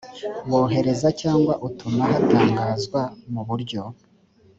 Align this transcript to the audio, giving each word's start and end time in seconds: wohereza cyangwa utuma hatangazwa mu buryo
wohereza 0.49 1.09
cyangwa 1.21 1.53
utuma 1.67 2.03
hatangazwa 2.11 3.01
mu 3.31 3.41
buryo 3.47 3.81